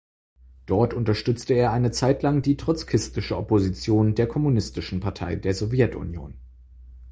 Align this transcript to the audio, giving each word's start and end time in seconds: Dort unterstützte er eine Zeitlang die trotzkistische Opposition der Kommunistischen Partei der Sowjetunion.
Dort 0.65 0.95
unterstützte 0.95 1.53
er 1.53 1.71
eine 1.73 1.91
Zeitlang 1.91 2.41
die 2.41 2.57
trotzkistische 2.57 3.37
Opposition 3.37 4.15
der 4.15 4.27
Kommunistischen 4.27 4.99
Partei 4.99 5.35
der 5.35 5.53
Sowjetunion. 5.53 6.39